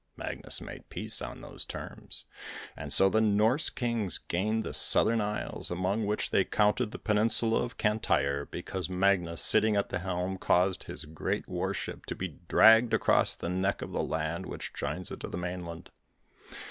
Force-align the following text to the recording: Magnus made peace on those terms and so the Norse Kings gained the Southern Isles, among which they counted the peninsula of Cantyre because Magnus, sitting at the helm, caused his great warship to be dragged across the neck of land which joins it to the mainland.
Magnus 0.17 0.61
made 0.61 0.89
peace 0.89 1.21
on 1.21 1.41
those 1.41 1.63
terms 1.63 2.25
and 2.75 2.91
so 2.91 3.07
the 3.07 3.21
Norse 3.21 3.69
Kings 3.69 4.17
gained 4.17 4.63
the 4.63 4.73
Southern 4.73 5.21
Isles, 5.21 5.69
among 5.69 6.07
which 6.07 6.31
they 6.31 6.43
counted 6.43 6.89
the 6.89 6.97
peninsula 6.97 7.61
of 7.61 7.77
Cantyre 7.77 8.47
because 8.49 8.89
Magnus, 8.89 9.43
sitting 9.43 9.75
at 9.75 9.89
the 9.89 9.99
helm, 9.99 10.39
caused 10.39 10.85
his 10.85 11.05
great 11.05 11.47
warship 11.47 12.07
to 12.07 12.15
be 12.15 12.39
dragged 12.47 12.95
across 12.95 13.35
the 13.35 13.47
neck 13.49 13.83
of 13.83 13.91
land 13.93 14.47
which 14.47 14.73
joins 14.73 15.11
it 15.11 15.19
to 15.19 15.27
the 15.27 15.37
mainland. 15.37 15.91